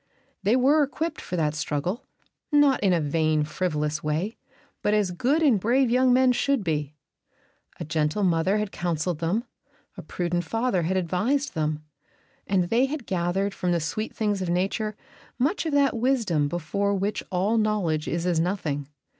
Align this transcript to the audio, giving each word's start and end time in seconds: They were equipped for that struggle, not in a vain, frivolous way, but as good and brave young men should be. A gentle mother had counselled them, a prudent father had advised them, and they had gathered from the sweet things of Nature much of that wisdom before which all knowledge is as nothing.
They 0.41 0.55
were 0.55 0.81
equipped 0.81 1.21
for 1.21 1.35
that 1.35 1.53
struggle, 1.53 2.07
not 2.51 2.79
in 2.79 2.91
a 2.91 2.99
vain, 2.99 3.43
frivolous 3.43 4.01
way, 4.03 4.35
but 4.81 4.95
as 4.95 5.11
good 5.11 5.43
and 5.43 5.59
brave 5.59 5.91
young 5.91 6.11
men 6.11 6.31
should 6.31 6.63
be. 6.63 6.95
A 7.79 7.85
gentle 7.85 8.23
mother 8.23 8.57
had 8.57 8.71
counselled 8.71 9.19
them, 9.19 9.43
a 9.95 10.01
prudent 10.01 10.43
father 10.43 10.81
had 10.81 10.97
advised 10.97 11.53
them, 11.53 11.83
and 12.47 12.71
they 12.71 12.87
had 12.87 13.05
gathered 13.05 13.53
from 13.53 13.73
the 13.73 13.79
sweet 13.79 14.15
things 14.15 14.41
of 14.41 14.49
Nature 14.49 14.97
much 15.37 15.67
of 15.67 15.73
that 15.73 15.95
wisdom 15.95 16.47
before 16.47 16.95
which 16.95 17.21
all 17.29 17.59
knowledge 17.59 18.07
is 18.07 18.25
as 18.25 18.39
nothing. 18.39 18.87